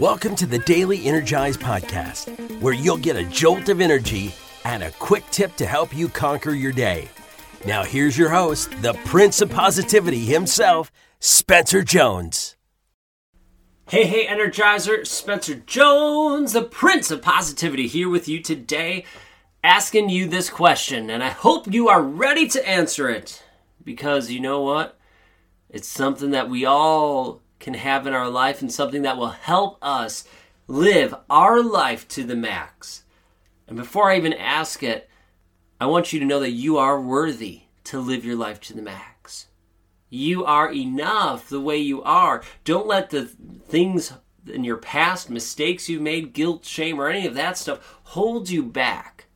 Welcome 0.00 0.34
to 0.36 0.46
the 0.46 0.60
Daily 0.60 1.04
Energize 1.04 1.58
Podcast, 1.58 2.62
where 2.62 2.72
you'll 2.72 2.96
get 2.96 3.16
a 3.16 3.24
jolt 3.24 3.68
of 3.68 3.82
energy 3.82 4.34
and 4.64 4.82
a 4.82 4.92
quick 4.92 5.24
tip 5.30 5.54
to 5.56 5.66
help 5.66 5.94
you 5.94 6.08
conquer 6.08 6.52
your 6.52 6.72
day. 6.72 7.10
Now, 7.66 7.84
here's 7.84 8.16
your 8.16 8.30
host, 8.30 8.70
the 8.80 8.94
Prince 9.04 9.42
of 9.42 9.50
Positivity 9.50 10.20
himself, 10.24 10.90
Spencer 11.18 11.82
Jones. 11.82 12.56
Hey, 13.90 14.06
hey, 14.06 14.26
Energizer, 14.26 15.06
Spencer 15.06 15.56
Jones, 15.56 16.54
the 16.54 16.62
Prince 16.62 17.10
of 17.10 17.20
Positivity, 17.20 17.86
here 17.86 18.08
with 18.08 18.26
you 18.26 18.40
today, 18.40 19.04
asking 19.62 20.08
you 20.08 20.26
this 20.26 20.48
question, 20.48 21.10
and 21.10 21.22
I 21.22 21.28
hope 21.28 21.70
you 21.70 21.90
are 21.90 22.02
ready 22.02 22.48
to 22.48 22.66
answer 22.66 23.10
it 23.10 23.42
because 23.84 24.30
you 24.30 24.40
know 24.40 24.62
what? 24.62 24.98
It's 25.68 25.86
something 25.86 26.30
that 26.30 26.48
we 26.48 26.64
all 26.64 27.42
can 27.60 27.74
have 27.74 28.06
in 28.06 28.14
our 28.14 28.28
life 28.28 28.60
and 28.60 28.72
something 28.72 29.02
that 29.02 29.16
will 29.16 29.28
help 29.28 29.78
us 29.80 30.24
live 30.66 31.14
our 31.28 31.62
life 31.62 32.08
to 32.08 32.24
the 32.24 32.34
max. 32.34 33.04
And 33.68 33.76
before 33.76 34.10
I 34.10 34.16
even 34.16 34.32
ask 34.32 34.82
it, 34.82 35.08
I 35.78 35.86
want 35.86 36.12
you 36.12 36.18
to 36.20 36.26
know 36.26 36.40
that 36.40 36.50
you 36.50 36.78
are 36.78 37.00
worthy 37.00 37.62
to 37.84 38.00
live 38.00 38.24
your 38.24 38.36
life 38.36 38.60
to 38.62 38.74
the 38.74 38.82
max. 38.82 39.46
You 40.08 40.44
are 40.44 40.72
enough 40.72 41.48
the 41.48 41.60
way 41.60 41.76
you 41.78 42.02
are. 42.02 42.42
Don't 42.64 42.86
let 42.86 43.10
the 43.10 43.24
things 43.24 44.12
in 44.46 44.64
your 44.64 44.76
past, 44.76 45.30
mistakes 45.30 45.88
you've 45.88 46.02
made, 46.02 46.32
guilt, 46.32 46.64
shame, 46.64 47.00
or 47.00 47.08
any 47.08 47.26
of 47.26 47.34
that 47.34 47.56
stuff 47.56 48.00
hold 48.04 48.50
you 48.50 48.62
back 48.62 49.26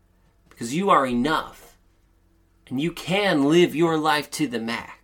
because 0.49 0.75
you 0.75 0.91
are 0.91 1.07
enough. 1.07 1.77
And 2.69 2.81
you 2.81 2.93
can 2.93 3.45
live 3.45 3.75
your 3.75 3.97
life 3.97 4.31
to 4.33 4.47
the 4.47 4.59
max. 4.59 5.04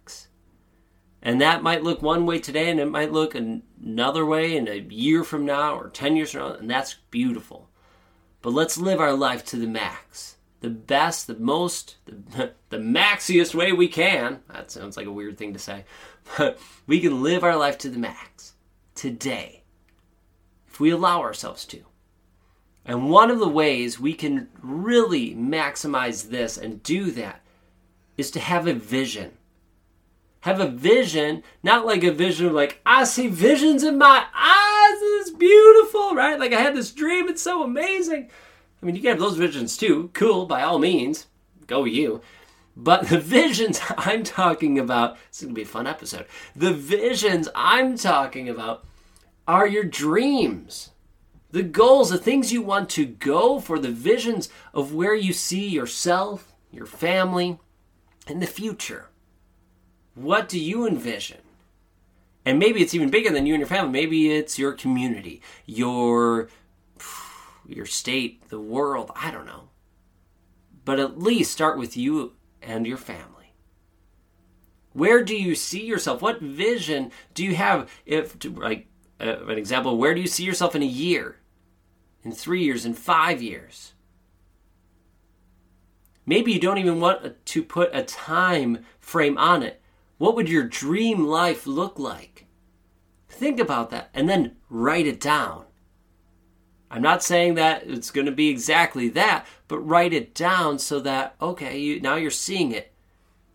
And 1.22 1.40
that 1.40 1.62
might 1.62 1.82
look 1.82 2.00
one 2.00 2.24
way 2.24 2.38
today 2.38 2.70
and 2.70 2.80
it 2.80 2.86
might 2.86 3.12
look 3.12 3.34
another 3.34 4.24
way 4.24 4.56
in 4.56 4.68
a 4.68 4.76
year 4.76 5.22
from 5.22 5.44
now 5.44 5.74
or 5.76 5.90
10 5.90 6.16
years 6.16 6.32
from 6.32 6.40
now, 6.40 6.54
and 6.54 6.70
that's 6.70 6.96
beautiful. 7.10 7.68
But 8.42 8.54
let's 8.54 8.78
live 8.78 9.00
our 9.00 9.12
life 9.12 9.44
to 9.46 9.56
the 9.56 9.66
max. 9.66 10.36
The 10.60 10.70
best, 10.70 11.26
the 11.26 11.36
most, 11.36 11.96
the, 12.06 12.52
the 12.70 12.78
maxiest 12.78 13.54
way 13.54 13.72
we 13.72 13.88
can. 13.88 14.40
That 14.52 14.70
sounds 14.70 14.96
like 14.96 15.06
a 15.06 15.12
weird 15.12 15.36
thing 15.36 15.52
to 15.52 15.58
say. 15.58 15.84
But 16.38 16.58
we 16.86 17.00
can 17.00 17.22
live 17.22 17.44
our 17.44 17.56
life 17.56 17.76
to 17.78 17.90
the 17.90 17.98
max 17.98 18.54
today 18.94 19.64
if 20.68 20.80
we 20.80 20.90
allow 20.90 21.20
ourselves 21.20 21.64
to. 21.66 21.84
And 22.84 23.10
one 23.10 23.30
of 23.30 23.38
the 23.38 23.48
ways 23.48 24.00
we 24.00 24.14
can 24.14 24.48
really 24.62 25.34
maximize 25.34 26.30
this 26.30 26.56
and 26.56 26.82
do 26.82 27.10
that 27.12 27.42
is 28.16 28.30
to 28.32 28.40
have 28.40 28.66
a 28.66 28.72
vision 28.74 29.32
have 30.40 30.60
a 30.60 30.68
vision, 30.68 31.42
not 31.62 31.84
like 31.84 32.02
a 32.02 32.12
vision 32.12 32.46
of 32.46 32.52
like, 32.52 32.80
I 32.86 33.04
see 33.04 33.28
visions 33.28 33.82
in 33.84 33.98
my 33.98 34.24
eyes, 34.34 34.98
it's 35.20 35.30
beautiful, 35.30 36.14
right? 36.14 36.38
Like 36.38 36.52
I 36.52 36.60
had 36.60 36.74
this 36.74 36.92
dream, 36.92 37.28
it's 37.28 37.42
so 37.42 37.62
amazing. 37.62 38.30
I 38.82 38.86
mean, 38.86 38.94
you 38.94 39.02
can 39.02 39.10
have 39.10 39.20
those 39.20 39.36
visions 39.36 39.76
too, 39.76 40.10
cool, 40.14 40.46
by 40.46 40.62
all 40.62 40.78
means, 40.78 41.26
go 41.66 41.84
you. 41.84 42.22
But 42.76 43.08
the 43.08 43.20
visions 43.20 43.80
I'm 43.98 44.22
talking 44.22 44.78
about, 44.78 45.16
this 45.28 45.40
is 45.40 45.44
gonna 45.44 45.54
be 45.54 45.62
a 45.62 45.66
fun 45.66 45.86
episode. 45.86 46.26
The 46.56 46.72
visions 46.72 47.48
I'm 47.54 47.98
talking 47.98 48.48
about 48.48 48.86
are 49.46 49.66
your 49.66 49.84
dreams. 49.84 50.90
The 51.50 51.62
goals, 51.64 52.10
the 52.10 52.18
things 52.18 52.52
you 52.52 52.62
want 52.62 52.88
to 52.90 53.04
go 53.04 53.58
for, 53.58 53.78
the 53.78 53.90
visions 53.90 54.48
of 54.72 54.94
where 54.94 55.14
you 55.14 55.32
see 55.32 55.66
yourself, 55.66 56.54
your 56.70 56.86
family, 56.86 57.58
in 58.28 58.38
the 58.38 58.46
future. 58.46 59.09
What 60.14 60.48
do 60.48 60.58
you 60.58 60.86
envision? 60.86 61.38
And 62.44 62.58
maybe 62.58 62.82
it's 62.82 62.94
even 62.94 63.10
bigger 63.10 63.30
than 63.30 63.46
you 63.46 63.54
and 63.54 63.60
your 63.60 63.68
family. 63.68 63.92
Maybe 63.92 64.32
it's 64.32 64.58
your 64.58 64.72
community, 64.72 65.42
your 65.66 66.48
your 67.66 67.86
state, 67.86 68.48
the 68.48 68.60
world, 68.60 69.12
I 69.14 69.30
don't 69.30 69.46
know. 69.46 69.68
But 70.84 70.98
at 70.98 71.20
least 71.20 71.52
start 71.52 71.78
with 71.78 71.96
you 71.96 72.32
and 72.60 72.86
your 72.86 72.96
family. 72.96 73.54
Where 74.92 75.22
do 75.22 75.36
you 75.36 75.54
see 75.54 75.84
yourself? 75.84 76.20
What 76.20 76.40
vision 76.40 77.12
do 77.34 77.44
you 77.44 77.54
have 77.54 77.88
if 78.06 78.36
like 78.44 78.88
uh, 79.20 79.44
an 79.46 79.58
example, 79.58 79.98
where 79.98 80.14
do 80.14 80.20
you 80.20 80.26
see 80.26 80.44
yourself 80.44 80.74
in 80.74 80.82
a 80.82 80.86
year? 80.86 81.36
In 82.22 82.32
3 82.32 82.62
years, 82.62 82.84
in 82.84 82.94
5 82.94 83.42
years? 83.42 83.94
Maybe 86.26 86.52
you 86.52 86.60
don't 86.60 86.78
even 86.78 87.00
want 87.00 87.44
to 87.44 87.62
put 87.62 87.94
a 87.94 88.02
time 88.02 88.84
frame 88.98 89.38
on 89.38 89.62
it. 89.62 89.79
What 90.20 90.36
would 90.36 90.50
your 90.50 90.64
dream 90.64 91.24
life 91.24 91.66
look 91.66 91.98
like? 91.98 92.44
Think 93.30 93.58
about 93.58 93.88
that 93.88 94.10
and 94.12 94.28
then 94.28 94.56
write 94.68 95.06
it 95.06 95.18
down. 95.18 95.64
I'm 96.90 97.00
not 97.00 97.22
saying 97.22 97.54
that 97.54 97.84
it's 97.86 98.10
going 98.10 98.26
to 98.26 98.32
be 98.32 98.50
exactly 98.50 99.08
that, 99.08 99.46
but 99.66 99.78
write 99.78 100.12
it 100.12 100.34
down 100.34 100.78
so 100.78 101.00
that, 101.00 101.36
okay, 101.40 101.78
you, 101.78 102.02
now 102.02 102.16
you're 102.16 102.30
seeing 102.30 102.70
it 102.72 102.92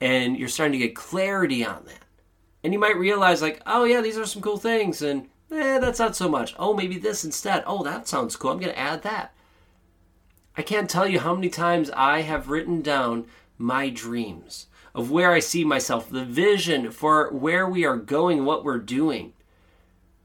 and 0.02 0.36
you're 0.36 0.50
starting 0.50 0.72
to 0.80 0.88
get 0.88 0.96
clarity 0.96 1.64
on 1.64 1.86
that. 1.86 2.04
And 2.64 2.74
you 2.74 2.80
might 2.80 2.98
realize, 2.98 3.44
like, 3.44 3.62
oh, 3.68 3.84
yeah, 3.84 4.02
these 4.02 4.18
are 4.18 4.26
some 4.26 4.42
cool 4.42 4.58
things, 4.58 5.04
and 5.04 5.28
eh, 5.52 5.78
that's 5.78 6.00
not 6.00 6.16
so 6.16 6.28
much. 6.28 6.56
Oh, 6.58 6.74
maybe 6.74 6.98
this 6.98 7.24
instead. 7.24 7.64
Oh, 7.68 7.84
that 7.84 8.08
sounds 8.08 8.36
cool. 8.36 8.50
I'm 8.50 8.60
going 8.60 8.74
to 8.74 8.80
add 8.80 9.04
that. 9.04 9.36
I 10.58 10.64
can't 10.64 10.90
tell 10.90 11.08
you 11.08 11.20
how 11.20 11.36
many 11.36 11.50
times 11.50 11.92
I 11.92 12.22
have 12.22 12.50
written 12.50 12.82
down 12.82 13.28
my 13.60 13.90
dreams 13.90 14.66
of 14.96 15.12
where 15.12 15.34
I 15.34 15.40
see 15.40 15.66
myself, 15.66 16.10
the 16.10 16.24
vision 16.24 16.90
for 16.90 17.30
where 17.32 17.68
we 17.68 17.86
are 17.86 17.98
going, 17.98 18.46
what 18.46 18.64
we're 18.64 18.80
doing. 18.80 19.34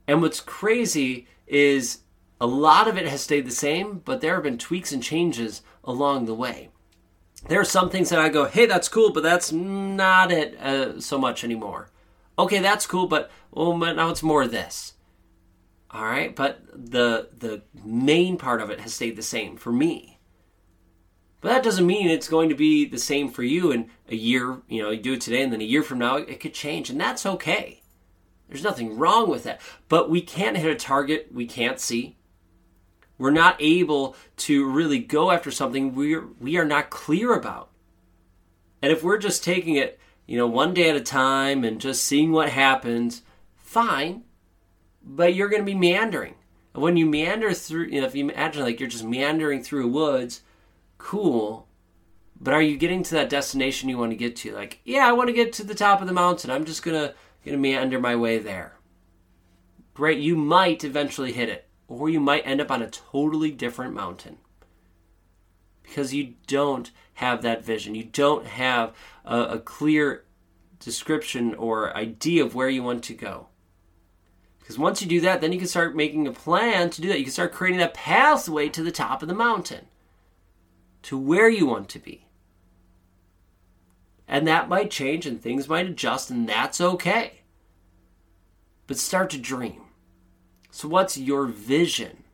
And 0.07 0.23
what's 0.23 0.41
crazy 0.41 1.27
is 1.49 2.03
a 2.41 2.47
lot 2.47 2.87
of 2.87 2.97
it 2.97 3.09
has 3.09 3.21
stayed 3.21 3.47
the 3.47 3.51
same, 3.51 4.01
but 4.05 4.21
there 4.21 4.35
have 4.35 4.45
been 4.45 4.59
tweaks 4.59 4.93
and 4.93 5.03
changes 5.03 5.63
along 5.83 6.25
the 6.25 6.35
way. 6.35 6.71
There 7.49 7.61
are 7.61 7.65
some 7.65 7.91
things 7.91 8.11
that 8.11 8.21
I 8.21 8.29
go, 8.29 8.45
hey, 8.45 8.67
that's 8.67 8.89
cool, 8.89 9.13
but 9.13 9.25
that's 9.25 9.51
not 9.51 10.31
it 10.31 10.57
uh, 10.61 11.01
so 11.01 11.19
much 11.19 11.43
anymore. 11.43 11.91
Okay, 12.39 12.61
that's 12.61 12.87
cool, 12.87 13.09
but 13.09 13.29
well, 13.51 13.77
now 13.77 14.11
it's 14.11 14.23
more 14.23 14.47
this. 14.47 14.95
All 15.91 16.05
right, 16.05 16.37
but 16.37 16.61
the 16.73 17.31
the 17.37 17.63
main 17.85 18.37
part 18.37 18.61
of 18.61 18.71
it 18.71 18.81
has 18.81 18.95
stayed 18.95 19.17
the 19.17 19.23
same 19.23 19.57
for 19.57 19.73
me. 19.73 20.20
But 21.41 21.49
that 21.49 21.63
doesn't 21.63 21.87
mean 21.87 22.09
it's 22.09 22.29
going 22.29 22.49
to 22.51 22.55
be 22.55 22.85
the 22.85 22.99
same 22.99 23.31
for 23.31 23.43
you 23.43 23.71
in 23.73 23.91
a 24.09 24.15
year. 24.15 24.59
You 24.69 24.83
know, 24.83 24.91
you 24.91 25.01
do 25.01 25.15
it 25.15 25.21
today 25.21 25.43
and 25.43 25.53
then 25.53 25.61
a 25.61 25.65
year 25.65 25.83
from 25.83 25.99
now 25.99 26.17
it 26.17 26.41
could 26.41 26.55
change, 26.55 26.91
and 26.91 27.01
that's 27.01 27.25
okay. 27.25 27.83
There's 28.49 28.65
nothing 28.65 28.99
wrong 28.99 29.31
with 29.31 29.45
that. 29.45 29.61
But 29.89 30.11
we 30.11 30.21
can't 30.21 30.57
hit 30.57 30.71
a 30.71 30.75
target 30.75 31.29
we 31.33 31.47
can't 31.47 31.81
see. 31.81 32.17
We're 33.17 33.31
not 33.31 33.57
able 33.61 34.17
to 34.39 34.69
really 34.69 34.99
go 34.99 35.31
after 35.31 35.51
something 35.51 35.95
we're 35.95 36.27
we 36.41 36.57
are 36.57 36.65
not 36.65 36.91
clear 36.91 37.35
about. 37.35 37.71
And 38.83 38.91
if 38.91 39.03
we're 39.03 39.19
just 39.19 39.45
taking 39.45 39.77
it, 39.77 39.99
you 40.27 40.37
know, 40.37 40.47
one 40.47 40.75
day 40.75 40.91
at 40.91 40.97
a 40.97 41.01
time 41.01 41.65
and 41.65 41.81
just 41.81 42.05
seeing 42.05 42.33
what 42.33 42.49
happens, 42.49 43.23
fine. 43.57 44.25
But 45.03 45.35
you're 45.35 45.49
going 45.49 45.63
to 45.63 45.67
be 45.67 45.75
meandering. 45.75 46.35
And 46.75 46.83
when 46.83 46.97
you 46.97 47.07
meander 47.07 47.53
through, 47.53 47.87
you 47.87 48.01
know, 48.01 48.07
if 48.07 48.15
you 48.15 48.29
imagine 48.29 48.63
like 48.63 48.81
you're 48.81 48.89
just 48.89 49.05
meandering 49.05 49.63
through 49.63 49.89
woods, 49.89 50.43
cool 51.01 51.67
but 52.41 52.55
are 52.55 52.63
you 52.63 52.77
getting 52.77 53.03
to 53.03 53.15
that 53.15 53.29
destination 53.29 53.89
you 53.89 53.99
want 53.99 54.13
to 54.13 54.17
get 54.17 54.35
to? 54.37 54.53
Like 54.53 54.81
yeah 54.85 55.07
i 55.07 55.13
want 55.13 55.29
to 55.29 55.35
get 55.35 55.53
to 55.55 55.65
the 55.65 55.75
top 55.75 56.01
of 56.01 56.07
the 56.07 56.13
mountain. 56.13 56.51
I'm 56.51 56.65
just 56.65 56.83
gonna 56.83 57.15
gonna 57.45 57.59
meander 57.59 58.01
my 58.01 58.17
way 58.17 58.39
there. 58.39 58.77
Great 59.95 60.19
you 60.19 60.37
might 60.37 60.83
eventually 60.83 61.33
hit 61.33 61.49
it 61.49 61.69
or 61.87 62.09
you 62.09 62.21
might 62.21 62.47
end 62.47 62.61
up 62.61 62.71
on 62.71 62.83
a 62.83 62.91
totally 62.91 63.51
different 63.51 63.95
mountain. 63.95 64.39
Because 65.83 66.15
you 66.15 66.35
don't 66.47 66.91
have 67.15 67.43
that 67.43 67.65
vision. 67.65 67.95
You 67.95 68.05
don't 68.05 68.47
have 68.47 68.95
a, 69.25 69.41
a 69.43 69.59
clear 69.59 70.25
description 70.79 71.55
or 71.55 71.95
idea 71.97 72.45
of 72.45 72.55
where 72.55 72.69
you 72.69 72.83
want 72.83 73.05
to 73.05 73.15
go. 73.15 73.49
Because 74.61 74.79
once 74.79 75.03
you 75.03 75.09
do 75.09 75.21
that 75.23 75.43
then 75.43 75.53
you 75.53 75.59
can 75.59 75.69
start 75.69 75.95
making 75.95 76.27
a 76.27 76.33
plan 76.33 76.89
to 76.89 77.03
do 77.03 77.09
that. 77.09 77.19
You 77.19 77.25
can 77.25 77.33
start 77.33 77.53
creating 77.53 77.81
that 77.81 77.93
pathway 77.93 78.71
to 78.71 78.83
the 78.83 78.93
top 78.93 79.21
of 79.21 79.29
the 79.29 79.35
mountain 79.35 79.90
to 81.03 81.19
where 81.19 81.49
you 81.49 81.67
want 81.67 81.89
to 81.91 81.99
be. 81.99 82.27
And 84.29 84.47
that 84.47 84.69
might 84.69 84.91
change 84.91 85.27
and 85.27 85.41
things 85.41 85.69
might 85.69 85.89
adjust, 85.89 86.31
and 86.31 86.49
that's 86.49 86.81
okay. 86.81 87.41
But 88.87 88.99
start 88.99 89.31
to 89.31 89.39
dream. 89.39 89.83
So, 90.71 90.87
what's 90.89 91.19
your 91.19 91.47
vision? 91.47 92.25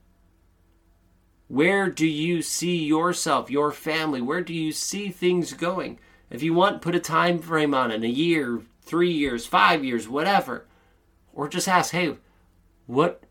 Where 1.48 1.88
do 1.88 2.06
you 2.06 2.42
see 2.42 2.84
yourself, 2.84 3.50
your 3.50 3.72
family? 3.72 4.20
Where 4.20 4.42
do 4.42 4.52
you 4.52 4.72
see 4.72 5.08
things 5.08 5.52
going? 5.52 5.98
If 6.28 6.42
you 6.42 6.52
want, 6.54 6.82
put 6.82 6.94
a 6.94 7.00
time 7.00 7.38
frame 7.38 7.72
on 7.72 7.90
it 7.90 8.02
a 8.02 8.08
year, 8.08 8.62
three 8.82 9.12
years, 9.12 9.46
five 9.46 9.84
years, 9.84 10.08
whatever. 10.08 10.66
Or 11.32 11.48
just 11.48 11.68
ask, 11.68 11.92
hey, 11.92 12.16
what 12.86 13.22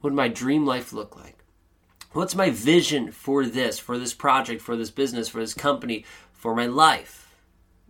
would 0.00 0.12
my 0.12 0.28
dream 0.28 0.64
life 0.64 0.92
look 0.92 1.16
like? 1.16 1.35
What's 2.16 2.34
my 2.34 2.48
vision 2.48 3.12
for 3.12 3.44
this, 3.44 3.78
for 3.78 3.98
this 3.98 4.14
project, 4.14 4.62
for 4.62 4.74
this 4.74 4.90
business, 4.90 5.28
for 5.28 5.40
this 5.40 5.52
company, 5.52 6.06
for 6.32 6.54
my 6.54 6.64
life? 6.64 7.36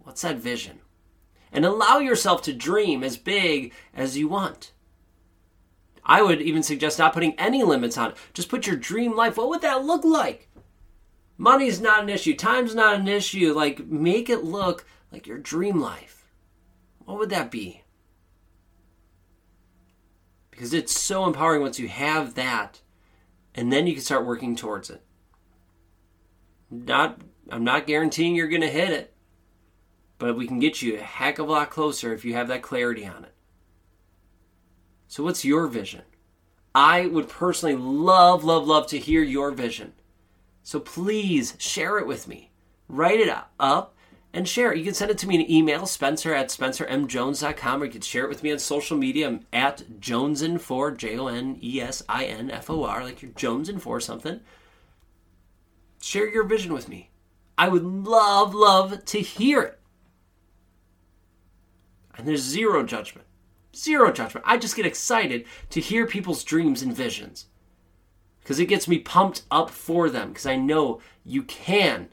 What's 0.03 0.23
that 0.23 0.39
vision? 0.39 0.81
And 1.53 1.65
allow 1.65 1.99
yourself 1.99 2.43
to 2.43 2.53
dream 2.53 3.05
as 3.05 3.17
big 3.17 3.73
as 3.95 4.19
you 4.19 4.27
want. 4.27 4.73
I 6.05 6.23
would 6.23 6.43
even 6.43 6.65
suggest 6.65 6.99
not 6.99 7.13
putting 7.13 7.39
any 7.39 7.63
limits 7.63 7.97
on 7.97 8.11
it. 8.11 8.17
Just 8.35 8.49
put 8.49 8.67
your 8.67 8.75
dream 8.75 9.15
life. 9.15 9.37
What 9.37 9.49
would 9.49 9.63
that 9.63 9.85
look 9.85 10.05
like? 10.05 10.49
Money's 11.39 11.81
not 11.81 12.03
an 12.03 12.09
issue. 12.09 12.35
Time's 12.35 12.75
not 12.75 12.99
an 12.99 13.07
issue. 13.07 13.55
Like, 13.55 13.87
make 13.87 14.29
it 14.29 14.43
look 14.43 14.85
like 15.13 15.29
your 15.29 15.39
dream 15.39 15.81
life. 15.81 16.27
What 17.05 17.19
would 17.19 17.31
that 17.31 17.53
be? 17.53 17.85
Because 20.51 20.75
it's 20.75 20.99
so 20.99 21.27
empowering 21.27 21.63
once 21.63 21.79
you 21.79 21.87
have 21.87 22.35
that, 22.35 22.81
and 23.57 23.73
then 23.73 23.87
you 23.87 23.95
can 23.95 24.03
start 24.03 24.27
working 24.27 24.55
towards 24.55 24.91
it. 24.91 25.03
Not, 26.71 27.21
I'm 27.51 27.65
not 27.65 27.87
guaranteeing 27.87 28.35
you're 28.35 28.49
going 28.49 28.61
to 28.61 28.69
hit 28.69 28.91
it, 28.91 29.15
but 30.19 30.37
we 30.37 30.47
can 30.47 30.59
get 30.59 30.83
you 30.83 30.97
a 30.97 31.03
heck 31.03 31.39
of 31.39 31.49
a 31.49 31.53
lot 31.53 31.71
closer 31.71 32.13
if 32.13 32.25
you 32.25 32.35
have 32.35 32.49
that 32.49 32.63
clarity 32.63 33.07
on 33.07 33.25
it. 33.25 33.33
So, 35.09 35.23
what's 35.23 35.45
your 35.45 35.67
vision? 35.69 36.03
I 36.75 37.07
would 37.07 37.29
personally 37.31 37.75
love, 37.75 38.45
love, 38.45 38.67
love 38.67 38.87
to 38.89 38.99
hear 38.99 39.23
your 39.23 39.51
vision. 39.51 39.95
So 40.63 40.81
please 40.81 41.55
share 41.59 41.99
it 41.99 42.07
with 42.07 42.29
me. 42.29 42.51
Write 42.89 43.21
it 43.21 43.35
up 43.61 43.95
and 44.33 44.49
share 44.49 44.73
it. 44.73 44.79
You 44.79 44.85
can 44.85 44.95
send 44.95 45.11
it 45.11 45.19
to 45.19 45.27
me 45.27 45.37
in 45.37 45.51
email, 45.51 45.87
spencer 45.87 46.35
at 46.35 46.49
spencermjones.com, 46.49 47.83
or 47.83 47.87
you 47.87 47.91
can 47.91 48.01
share 48.01 48.25
it 48.25 48.29
with 48.29 48.43
me 48.43 48.53
on 48.53 48.59
social 48.59 48.97
media. 48.97 49.29
I'm 49.29 49.47
at 49.53 49.83
Jonesinfor, 50.01 50.97
J 50.97 51.19
O 51.19 51.29
N 51.29 51.59
E 51.63 51.81
S 51.81 52.03
I 52.09 52.25
N 52.25 52.51
F 52.51 52.69
O 52.69 52.85
R, 52.85 53.03
like 53.05 53.23
you're 53.23 53.31
Jonesin 53.33 53.81
for 53.81 54.01
something. 54.01 54.41
Share 56.01 56.29
your 56.29 56.45
vision 56.45 56.73
with 56.73 56.89
me. 56.89 57.11
I 57.59 57.69
would 57.69 57.85
love, 57.85 58.55
love 58.55 59.05
to 59.07 59.21
hear 59.21 59.63
it. 59.63 59.81
And 62.17 62.29
there's 62.29 62.43
zero 62.43 62.83
judgment. 62.83 63.27
Zero 63.75 64.13
judgment. 64.13 64.47
I 64.49 64.57
just 64.57 64.77
get 64.77 64.87
excited 64.87 65.47
to 65.71 65.81
hear 65.81 66.07
people's 66.07 66.45
dreams 66.45 66.83
and 66.83 66.95
visions 66.95 67.47
because 68.41 68.59
it 68.59 68.67
gets 68.67 68.87
me 68.87 68.99
pumped 68.99 69.43
up 69.51 69.71
for 69.71 70.09
them 70.09 70.29
because 70.29 70.47
I 70.47 70.57
know 70.57 71.01
you 71.25 71.43
can 71.43 72.09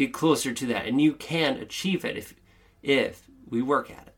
get 0.00 0.14
closer 0.14 0.52
to 0.52 0.66
that 0.66 0.86
and 0.86 1.00
you 1.00 1.12
can 1.12 1.56
achieve 1.58 2.04
it 2.04 2.16
if 2.16 2.34
if 2.82 3.28
we 3.48 3.60
work 3.60 3.90
at 3.90 4.06
it. 4.06 4.14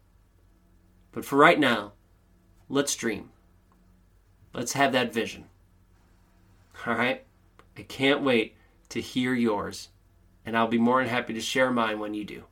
But 1.11 1.25
for 1.25 1.37
right 1.37 1.58
now, 1.58 1.93
let's 2.69 2.94
dream. 2.94 3.31
Let's 4.55 4.75
have 4.75 4.93
that 4.93 5.12
vision. 5.12 5.46
All 6.87 6.94
right? 6.94 7.25
I 7.76 7.82
can't 7.82 8.23
wait 8.23 8.55
to 8.90 9.00
hear 9.00 9.34
yours, 9.34 9.88
and 10.44 10.56
I'll 10.56 10.69
be 10.69 10.79
more 10.79 11.00
than 11.00 11.08
happy 11.08 11.32
to 11.34 11.40
share 11.40 11.70
mine 11.70 11.99
when 11.99 12.14
you 12.14 12.25
do. 12.25 12.44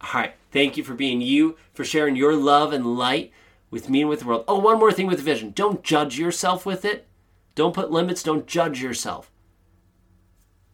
All 0.00 0.20
right. 0.20 0.34
Thank 0.52 0.76
you 0.76 0.84
for 0.84 0.94
being 0.94 1.20
you, 1.20 1.56
for 1.74 1.84
sharing 1.84 2.16
your 2.16 2.34
love 2.34 2.72
and 2.72 2.96
light 2.96 3.32
with 3.70 3.90
me 3.90 4.02
and 4.02 4.08
with 4.08 4.20
the 4.20 4.26
world. 4.26 4.44
Oh, 4.48 4.58
one 4.58 4.78
more 4.78 4.92
thing 4.92 5.06
with 5.06 5.18
the 5.18 5.24
vision. 5.24 5.50
Don't 5.50 5.82
judge 5.82 6.18
yourself 6.18 6.64
with 6.64 6.84
it. 6.84 7.06
Don't 7.54 7.74
put 7.74 7.90
limits. 7.90 8.22
Don't 8.22 8.46
judge 8.46 8.80
yourself. 8.80 9.30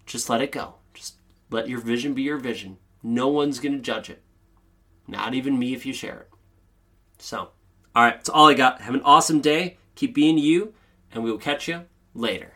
Just 0.07 0.29
let 0.29 0.43
it 0.43 0.53
go. 0.53 0.75
Let 1.53 1.69
your 1.69 1.81
vision 1.81 2.15
be 2.15 2.23
your 2.23 2.39
vision. 2.39 2.79
No 3.03 3.29
one's 3.29 3.61
going 3.61 3.75
to 3.75 3.79
judge 3.79 4.09
it. 4.09 4.23
Not 5.07 5.35
even 5.35 5.59
me 5.59 5.75
if 5.75 5.85
you 5.85 5.93
share 5.93 6.21
it. 6.21 6.31
So, 7.19 7.51
all 7.95 8.03
right, 8.03 8.15
that's 8.15 8.31
all 8.31 8.49
I 8.49 8.55
got. 8.55 8.81
Have 8.81 8.95
an 8.95 9.03
awesome 9.05 9.41
day. 9.41 9.77
Keep 9.95 10.15
being 10.15 10.39
you, 10.39 10.73
and 11.13 11.23
we 11.23 11.31
will 11.31 11.39
catch 11.39 11.69
you 11.69 11.85
later. 12.15 12.55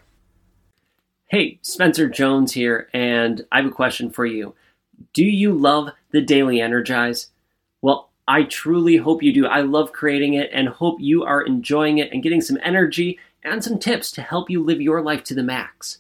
Hey, 1.26 1.58
Spencer 1.60 2.08
Jones 2.08 2.52
here, 2.52 2.88
and 2.94 3.44
I 3.52 3.58
have 3.58 3.66
a 3.66 3.74
question 3.74 4.10
for 4.10 4.24
you. 4.24 4.54
Do 5.12 5.24
you 5.24 5.52
love 5.52 5.90
the 6.12 6.22
Daily 6.22 6.60
Energize? 6.60 7.28
Well, 7.82 8.10
I 8.26 8.44
truly 8.44 8.96
hope 8.96 9.22
you 9.22 9.34
do. 9.34 9.46
I 9.46 9.60
love 9.60 9.92
creating 9.92 10.34
it 10.34 10.48
and 10.54 10.68
hope 10.68 10.96
you 11.00 11.22
are 11.24 11.42
enjoying 11.42 11.98
it 11.98 12.12
and 12.12 12.22
getting 12.22 12.40
some 12.40 12.58
energy 12.62 13.18
and 13.42 13.62
some 13.62 13.78
tips 13.78 14.10
to 14.12 14.22
help 14.22 14.48
you 14.48 14.64
live 14.64 14.80
your 14.80 15.02
life 15.02 15.22
to 15.24 15.34
the 15.34 15.42
max. 15.42 15.98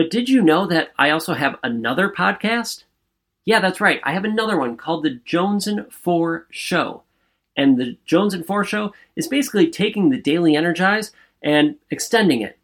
But 0.00 0.08
did 0.08 0.30
you 0.30 0.40
know 0.40 0.66
that 0.66 0.92
I 0.98 1.10
also 1.10 1.34
have 1.34 1.58
another 1.62 2.08
podcast? 2.08 2.84
Yeah, 3.44 3.60
that's 3.60 3.82
right. 3.82 4.00
I 4.02 4.14
have 4.14 4.24
another 4.24 4.58
one 4.58 4.78
called 4.78 5.02
The 5.02 5.20
Jonesin' 5.26 5.92
For 5.92 6.46
Show. 6.48 7.02
And 7.54 7.76
The 7.76 7.98
Jonesin' 8.06 8.46
For 8.46 8.64
Show 8.64 8.94
is 9.14 9.28
basically 9.28 9.68
taking 9.68 10.08
the 10.08 10.16
Daily 10.16 10.56
Energize 10.56 11.12
and 11.42 11.76
extending 11.90 12.40
it. 12.40 12.58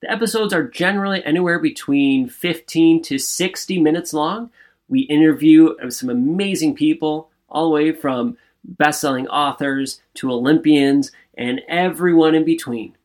The 0.00 0.10
episodes 0.10 0.52
are 0.52 0.66
generally 0.66 1.24
anywhere 1.24 1.60
between 1.60 2.28
15 2.28 3.00
to 3.02 3.16
60 3.16 3.80
minutes 3.80 4.12
long. 4.12 4.50
We 4.88 5.02
interview 5.02 5.76
some 5.88 6.10
amazing 6.10 6.74
people, 6.74 7.30
all 7.48 7.66
the 7.66 7.74
way 7.76 7.92
from 7.92 8.36
best 8.64 9.00
selling 9.00 9.28
authors 9.28 10.00
to 10.14 10.32
Olympians 10.32 11.12
and 11.38 11.60
everyone 11.68 12.34
in 12.34 12.44
between. 12.44 12.96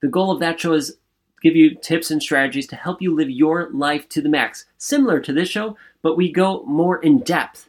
The 0.00 0.08
goal 0.08 0.30
of 0.30 0.40
that 0.40 0.58
show 0.58 0.72
is 0.72 0.96
give 1.42 1.56
you 1.56 1.74
tips 1.74 2.10
and 2.10 2.22
strategies 2.22 2.66
to 2.68 2.76
help 2.76 3.00
you 3.00 3.14
live 3.14 3.30
your 3.30 3.70
life 3.70 4.08
to 4.10 4.22
the 4.22 4.28
max, 4.28 4.66
similar 4.78 5.20
to 5.20 5.32
this 5.32 5.48
show, 5.48 5.76
but 6.02 6.16
we 6.16 6.30
go 6.30 6.62
more 6.64 6.98
in 7.02 7.20
depth. 7.20 7.68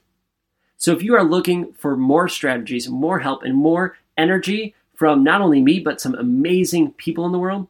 So 0.78 0.94
if 0.94 1.04
you 1.04 1.16
are 1.16 1.24
looking 1.24 1.74
for 1.74 1.96
more 1.96 2.28
strategies, 2.28 2.90
more 2.90 3.20
help, 3.20 3.44
and 3.44 3.56
more 3.56 3.98
energy 4.18 4.74
from 4.94 5.24
not 5.24 5.42
only 5.42 5.62
me, 5.62 5.80
but 5.80 6.02
some 6.02 6.16
amazing 6.16 6.92
people 6.94 7.26
in 7.26 7.32
the 7.32 7.40
world, 7.40 7.68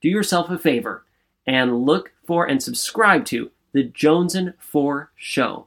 do 0.00 0.08
yourself 0.08 0.50
a 0.50 0.58
favor 0.58 1.04
and 1.46 1.84
look 1.84 2.12
for 2.26 2.46
and 2.46 2.62
subscribe 2.62 3.24
to 3.26 3.50
the 3.72 3.84
Jonesin' 3.84 4.54
For 4.58 5.10
Show. 5.16 5.66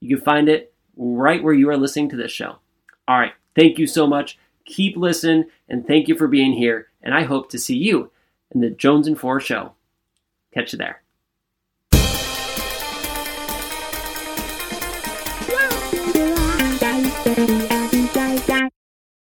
You 0.00 0.16
can 0.16 0.24
find 0.24 0.48
it 0.48 0.72
right 0.96 1.42
where 1.42 1.54
you 1.54 1.68
are 1.70 1.76
listening 1.76 2.08
to 2.10 2.16
this 2.16 2.32
show. 2.32 2.56
All 3.08 3.18
right, 3.18 3.32
thank 3.54 3.78
you 3.78 3.86
so 3.86 4.06
much. 4.06 4.38
Keep 4.64 4.96
listening, 4.96 5.46
and 5.68 5.86
thank 5.86 6.08
you 6.08 6.16
for 6.16 6.28
being 6.28 6.52
here. 6.52 6.88
And 7.02 7.14
I 7.14 7.24
hope 7.24 7.50
to 7.50 7.58
see 7.58 7.76
you 7.76 8.11
in 8.54 8.60
the 8.60 8.70
Jonesin' 8.70 9.16
For 9.16 9.40
Show. 9.40 9.72
Catch 10.54 10.72
you 10.72 10.78
there. 10.78 11.01